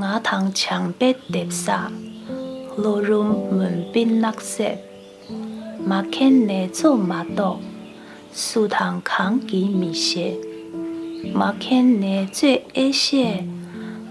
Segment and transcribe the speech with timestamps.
[0.00, 1.90] 瓦塘墙壁叠沙，
[2.76, 4.76] 路入门边垃圾，
[5.84, 7.58] 马看内做马刀，
[8.32, 10.36] 树塘扛起米线，
[11.34, 13.44] 马看内做一些，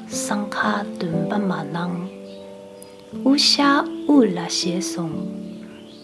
[0.09, 2.05] 上卡蹲把马囊，
[3.23, 5.09] 乌下乌拉些松，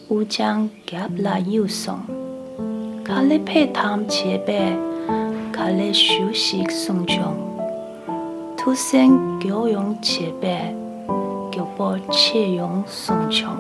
[0.08, 2.00] 乌将夹拉又松，
[3.04, 4.78] 卡里配汤切白，
[5.52, 7.43] 卡里休息松中。
[8.64, 10.74] 土生九用切白，
[11.52, 13.52] 九波切用松琼。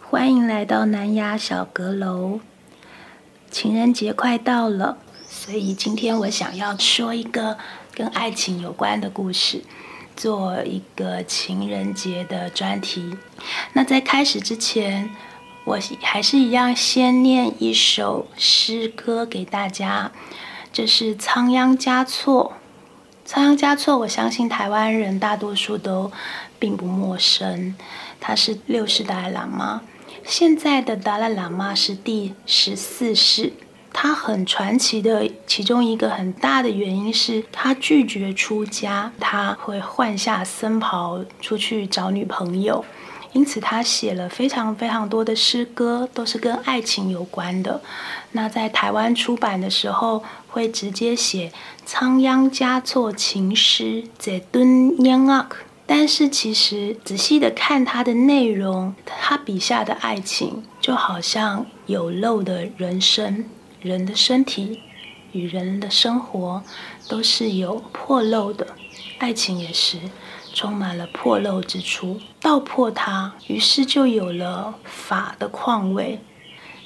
[0.00, 2.38] 欢迎来到南雅小阁楼。
[3.50, 7.58] 情人节快到了，所以今天我想要说一个
[7.92, 9.64] 跟爱情有关的故事，
[10.14, 13.16] 做一个情人节的专题。
[13.72, 15.10] 那在开始之前，
[15.64, 20.12] 我还是一样先念一首诗歌给大家。
[20.78, 22.52] 这是仓央嘉措，
[23.24, 26.12] 仓央嘉措，我相信台湾人大多数都
[26.56, 27.74] 并不陌生。
[28.20, 29.82] 他是六世达赖喇嘛，
[30.24, 33.54] 现在的达赖喇嘛是第十四世。
[33.92, 42.84] 他很传奇的，其中一个很大的原因是他拒绝出家，他会换下僧袍出去找女朋友。
[43.32, 47.80] 因此，他写了非常非常多的诗歌，都是跟爱情有关的。
[48.32, 51.52] 那在台湾出版的时候，会直接写
[51.84, 55.48] “仓央嘉措情诗”在敦央阿。
[55.86, 63.44] 但是，其实仔细的看他的内容，他笔下的爱情就好像有漏的人生，
[63.80, 64.80] 人的身体
[65.32, 66.62] 与人的生活
[67.08, 68.66] 都是有破漏的，
[69.18, 69.98] 爱情也是。
[70.52, 76.20] 充满了破漏之处，道破它，于是就有了法的况味，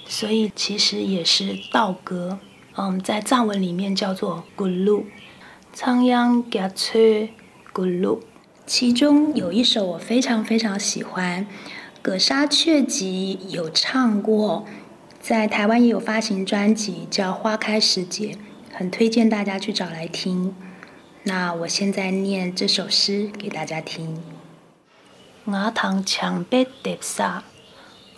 [0.07, 2.39] 所以其实也是道歌。
[2.77, 5.05] 嗯，在藏文里面叫做咕噜，
[5.73, 7.01] 仓央嘉措
[7.73, 8.21] 咕噜。
[8.65, 11.47] 其中有一首我非常非常喜欢，
[12.01, 14.65] 葛沙雀集有唱过，
[15.21, 18.29] 在台湾也有发行专辑叫《花开时节》，
[18.73, 20.55] 很推荐大家去找来听。
[21.25, 24.21] 那我现在念这首诗给大家听。
[25.45, 27.45] 瓦塘墙壁叠沙，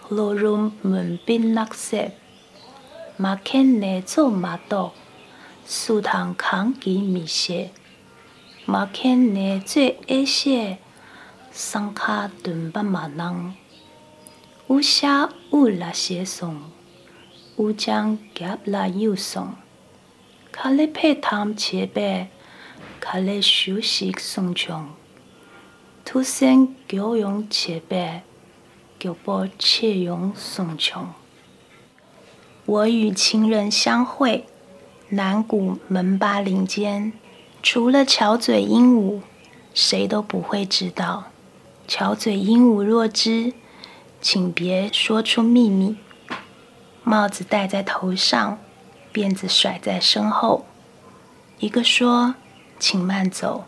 [0.08, 2.12] 路入门边垃圾，
[3.18, 4.94] 马看内做马刀，
[5.66, 7.72] 树塘扛起米线，
[8.64, 10.78] 马看内做一些，
[11.52, 13.54] 上卡蹲把马囊，
[14.68, 16.62] 乌下乌拉些松，
[17.56, 19.52] 乌将夹拉又松，
[20.50, 22.30] 卡里配汤切白。
[23.06, 24.88] 卡勒休息松穷，
[26.06, 28.22] 土生九用切白，
[28.98, 31.08] 九波切用松穷。
[32.64, 34.46] 我与情人相会，
[35.10, 37.12] 南谷门巴林间，
[37.62, 39.20] 除了巧嘴鹦鹉，
[39.74, 41.24] 谁都不会知道。
[41.86, 43.52] 巧嘴鹦鹉若知，
[44.22, 45.98] 请别说出秘密。
[47.02, 48.58] 帽子戴在头上，
[49.12, 50.64] 辫子甩在身后。
[51.58, 52.36] 一个说。
[52.78, 53.64] 请慢走。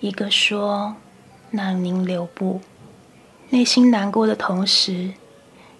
[0.00, 0.96] 一个说
[1.50, 2.60] ：“让您留步。”
[3.50, 5.12] 内心难过的同时，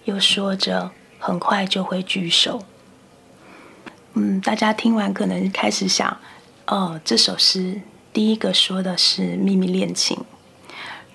[0.05, 2.63] 又说着：“很快就会聚首。”
[4.13, 6.17] 嗯，大家听完可能开始想
[6.67, 10.17] ：“哦，这首诗第一个说的是秘密恋情，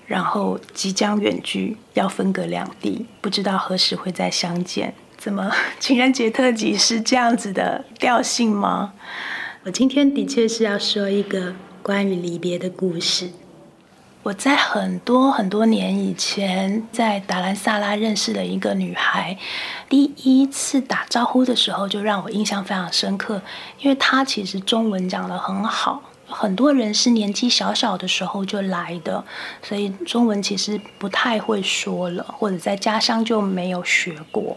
[0.07, 4.95] 然后即将远距，要分隔两地，不知道何时会再相见。
[5.17, 8.93] 怎么 情人节特辑是这样子的调性吗？”
[9.67, 13.29] 我今天的确是要说一个关于离别的故事。
[14.23, 19.37] 我在很多很多年以前，在达兰萨拉认识的一个女孩，
[19.89, 23.41] 第一次打招呼的时候就让我印象非常深刻，
[23.81, 26.01] 因为她其实中文讲得很好。
[26.27, 29.21] 很多人是年纪小小的时候就来的，
[29.61, 34.55] 所以中文其实不太会说了，或者在家乡就没有学过。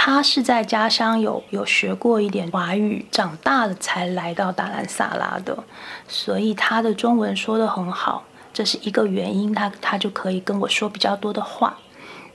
[0.00, 5.64] 他是在家乡有有学过一点华语，长大了才来到达兰萨拉的，
[6.06, 11.76] 所以他的中文说的很好，这是一个原因，他他就可以跟我说比较多的话。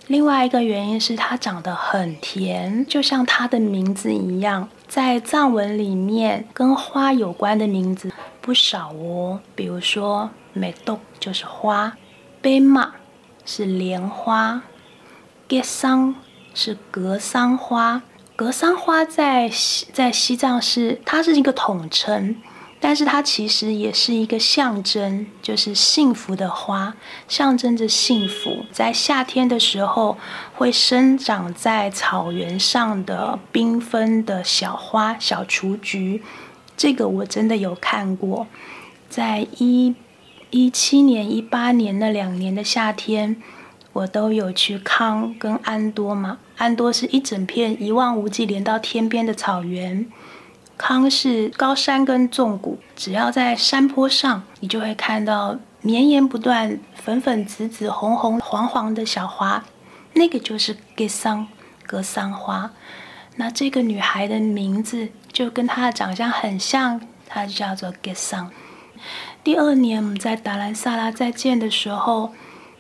[0.07, 8.11] 另外一个原因是他长得很甜，就像他的名字一样，在藏文里面跟花有关的名字
[8.41, 11.95] 不少哦，比如说美豆就是花，
[12.41, 12.91] 贝玛
[13.45, 14.61] 是莲花，
[15.47, 16.13] 格桑。
[16.53, 18.03] 是格桑花，
[18.35, 22.35] 格桑花在西在西藏是它是一个统称，
[22.79, 26.95] 但是它其实也是一个象征，就是幸福的花，
[27.27, 28.65] 象征着幸福。
[28.71, 30.17] 在夏天的时候，
[30.53, 36.21] 会生长在草原上的缤纷的小花、小雏菊，
[36.75, 38.47] 这个我真的有看过，
[39.09, 39.95] 在一
[40.51, 43.41] 一七年、一八年那两年的夏天，
[43.93, 46.39] 我都有去康跟安多嘛。
[46.57, 50.05] 安多是一整片一望无际、连到天边的草原，
[50.77, 59.63] 康是高山跟纵谷，只要在山坡上，你就会看到绵延不断、粉粉紫紫、红红黄黄的小花，
[60.13, 61.47] 那个就是格桑
[61.85, 62.71] 格桑花。
[63.35, 68.51] 那这个女孩的名字就跟她的长相很像，她就叫做格桑。
[69.43, 72.31] 第二年我们在达兰萨拉再见的时候，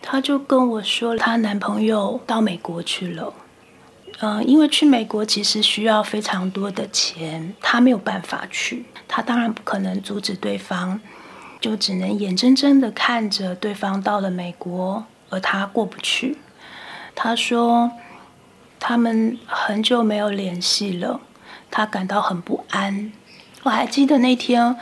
[0.03, 3.33] 她就跟我说，她男朋友到美国去了。
[4.19, 8.85] 嗯，因为去美国其实需要非常多的钱，她没有办法去。
[9.07, 10.99] 她当然不可能阻止对方，
[11.59, 16.37] 就只能眼睁睁的看着对方到了美国，而她过不去。
[17.15, 17.91] 她说。
[18.85, 21.21] 他们很久没有联系了，
[21.71, 23.13] 他感到很不安。
[23.61, 24.75] 我还记得那天，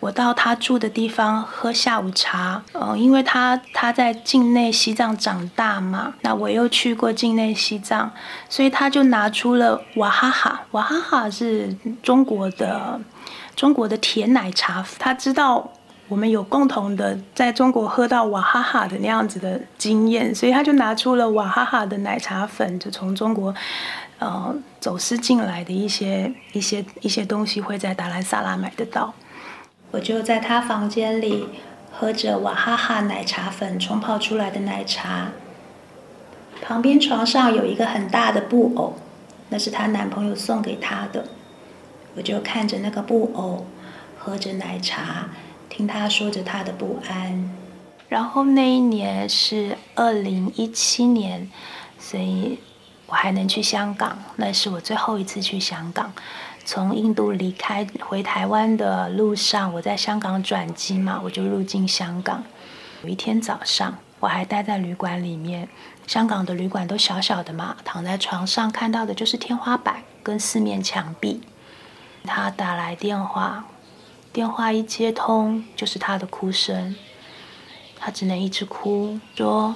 [0.00, 2.60] 我到他住的地方喝下午茶。
[2.72, 8.10] 嗯，因为他他在境内西藏长大嘛，那我又去过境内西藏，
[8.48, 10.62] 所以他就拿出了娃哈哈。
[10.72, 13.00] 娃哈哈是中国的
[13.54, 15.70] 中国的甜奶茶，他知道。
[16.08, 23.54] 我们有共同的在中国喝到娃哈哈的那样子的经验，所以他就拿出了娃哈哈的奶茶粉，就从中国，
[24.18, 29.14] 呃，走私进来的一些一些一些东西会在达兰萨拉买得到。
[29.92, 31.48] 我就在他房间里
[31.90, 35.32] 喝着娃哈哈奶茶粉冲泡出来的奶茶，
[36.62, 38.96] 旁边床上有一个很大的布偶，
[39.48, 41.24] 那是她男朋友送给她的。
[42.16, 43.66] 我就看着那个布偶，
[44.18, 45.28] 喝着奶茶。
[45.72, 47.48] 听他说着他的不安，
[48.08, 51.48] 然后那一年是二零一七年，
[51.96, 52.58] 所以
[53.06, 54.18] 我还能去香港。
[54.34, 56.12] 那是我最后一次去香港。
[56.72, 62.44] 从印度离开回台湾的路上，我在香港转机嘛，我就入境香港。
[63.02, 65.68] 有一天早上，我还待在旅馆里面。
[66.06, 71.42] 香港的旅馆都小小的嘛，躺在床上看到的就是天花板跟四面墙壁。
[72.22, 73.64] 他打来电话。
[74.32, 76.94] 电话一接通，就是他的哭声。
[77.98, 79.74] 他只能一直哭，说：“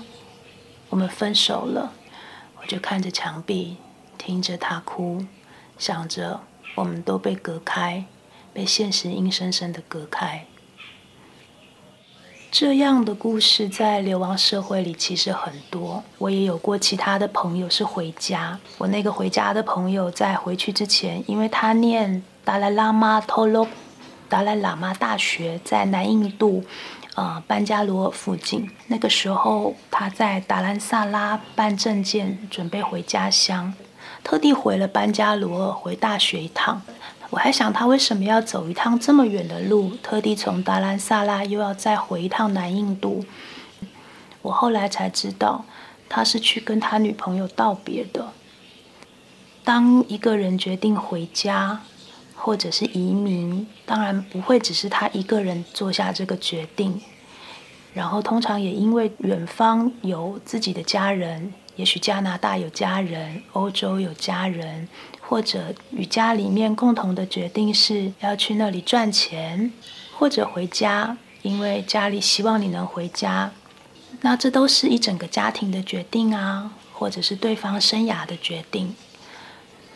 [0.90, 1.90] 我们分手了。”
[2.62, 3.78] 我就看着墙壁，
[4.16, 5.24] 听着他哭，
[5.76, 6.38] 想着
[6.74, 8.04] 我们都被隔开，
[8.52, 10.44] 被现实硬生生的隔开。
[12.50, 16.04] 这样的故事在流亡社会里其实很多。
[16.18, 18.60] 我也有过其他的朋友是回家。
[18.78, 23.66] 我那个回家的朋友在回去之前，因为他念达赖喇嘛托洛。
[24.28, 26.64] 达赖喇嘛大学在南印度，
[27.14, 28.68] 呃，班加罗尔附近。
[28.86, 33.74] 那个时候，他在达兰萨拉办证件，准备回家乡，
[34.24, 36.82] 特地回了班加罗尔回大学一趟。
[37.30, 43.24] 我还想他为什么要走一趟这么远的路，特地从达兰萨拉又要再回一趟南印度。
[44.42, 45.64] 我后来才知道，
[46.08, 48.32] 他是去跟他女朋友道别的。
[49.62, 51.82] 当一个人决定回家。
[52.36, 57.00] 或者是移民，当然不会只是他一个人做下这个决定。
[57.94, 64.88] 然后通常也因为远方有自己的家人，也许加拿大有家人，欧洲有家人，
[65.20, 69.72] 或者与家里面共同的决定是要去那里赚钱，
[70.16, 73.50] 或者回家，因为家里希望你能回家。
[74.20, 78.94] 那这都是一整个家庭的决定啊，或者是对方生涯的决定。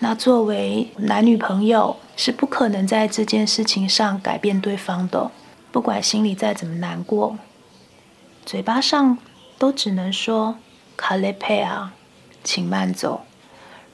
[0.01, 5.31] 那作为男女朋友，是不可能在这件事情上改变对方的。
[5.71, 7.37] 不管心里再怎么难过，
[8.45, 9.19] 嘴巴上
[9.59, 10.57] 都只能说
[10.99, 11.95] “卡雷佩啊，
[12.45, 13.25] 请慢走”，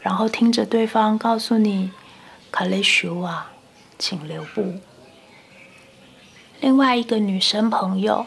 [0.01, 1.93] 然后听着对方告诉你
[2.51, 3.53] “卡雷修啊，
[3.99, 4.81] 请留步”。
[6.61, 8.25] 另外一个女生朋友，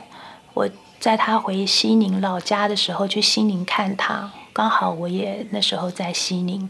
[0.54, 0.70] 我
[1.00, 6.70] 在她回西宁老家的时候去西宁看她，刚好我也那时候在西宁。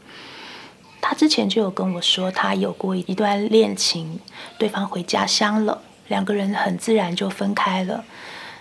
[1.02, 4.20] 她之前就有跟我说，她有过一段恋情，
[4.58, 8.06] 对方回家乡了，两个人很自然就分开了。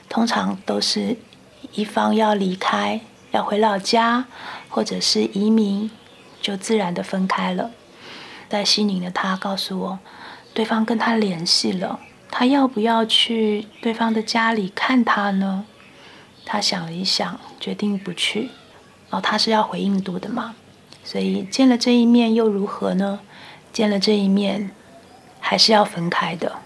[0.08, 1.16] 通常都是
[1.72, 3.00] 一方要离开，
[3.36, 4.24] 要回老家，
[4.70, 5.90] 或者是移民，
[6.40, 7.70] 就自然的分开了。
[8.48, 9.98] 在西宁的他告诉我，
[10.54, 12.00] 对方跟他联系了，
[12.30, 15.66] 他要不要去对方的家里看他呢？
[16.46, 18.48] 他想了一想，决定不去。
[19.10, 20.54] 哦，他是要回印度的嘛？
[21.04, 23.20] 所以见了这一面又如何呢？
[23.70, 24.70] 见了这一面，
[25.40, 26.60] 还是要分开的。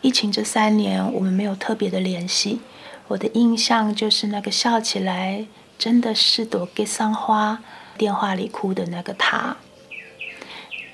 [0.00, 2.60] 疫情这三年，我们没有特别的联系。
[3.08, 5.46] 我的印象就是那个笑起来
[5.78, 7.60] 真的是朵格桑花，
[7.96, 9.56] 电话里哭的那个他。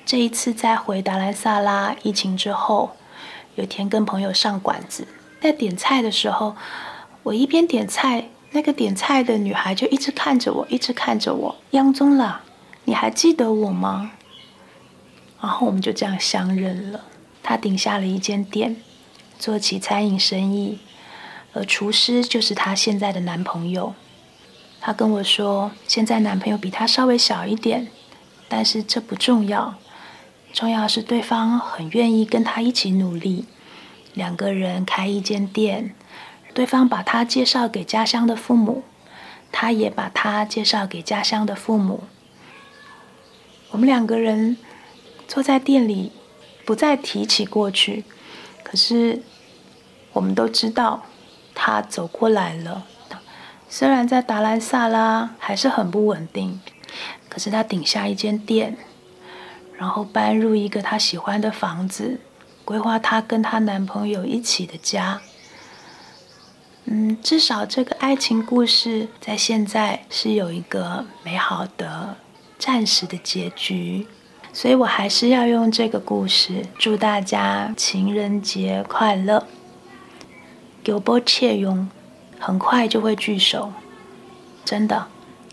[0.05, 2.95] 这一次在回达兰萨拉疫情之后，
[3.55, 5.07] 有天跟朋友上馆子，
[5.41, 6.55] 在点菜的时候，
[7.23, 11.55] 我一边点菜，那个点菜的女孩就一直看着我，一直看着我。
[11.71, 12.43] 央宗了，
[12.85, 14.11] 你还记得我吗？
[15.41, 17.01] 然后我们就这样相认了。
[17.43, 18.77] 她顶下了一间店，
[19.37, 20.79] 做起餐饮生意，
[21.55, 23.95] 而厨师就是她现在的男朋友。
[24.79, 27.87] 她跟我说，现在男朋友比她稍微小一点，
[28.47, 29.73] 但是这不重要。
[30.53, 33.45] 重要是对方很愿意跟他一起努力，
[34.13, 35.93] 两个人开一间店，
[36.53, 38.83] 对方把他介绍给家乡的父母，
[39.51, 42.05] 他也把他介绍给家乡的父母。
[43.71, 44.55] 我们两个人
[45.27, 46.13] 坐在店里，
[46.65, 48.05] 不再提起过去，
[48.63, 49.21] 可是
[50.13, 51.03] 我们都知道
[51.55, 52.85] 他走过来了。
[53.67, 56.61] 虽然在达兰萨拉还是很不稳定，
[57.27, 58.77] 可是他顶下一间店。
[59.77, 62.21] 然后搬入一个她喜欢的房子，
[62.63, 65.19] 规划她跟她男朋友一起的家。
[66.85, 72.15] 嗯，至少这个爱情故事在现在是有一个美好的、
[72.57, 74.07] 暂时的结局。
[74.53, 79.45] 所以我还是要用这个故事祝大家情人节快乐。
[80.85, 81.89] 有波切用，
[82.39, 83.73] 很快就会聚首。
[84.63, 85.07] 真的，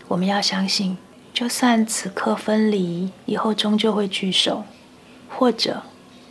[0.07, 0.97] 我们要相信。
[1.33, 4.63] 就算此刻分离，以后终究会聚首，
[5.27, 5.81] 或者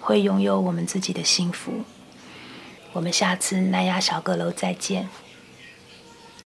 [0.00, 1.73] 会拥有我们自己的幸福。
[2.92, 5.09] 我们下次南亚小阁楼再见。